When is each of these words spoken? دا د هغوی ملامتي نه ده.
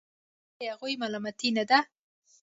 دا 0.59 0.61
د 0.61 0.69
هغوی 0.71 0.93
ملامتي 1.01 1.49
نه 1.57 1.63
ده. 1.69 1.79